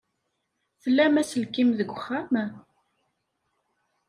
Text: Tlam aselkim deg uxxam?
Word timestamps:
Tlam 0.81 1.15
aselkim 1.21 1.69
deg 1.79 1.89
uxxam? 1.95 2.31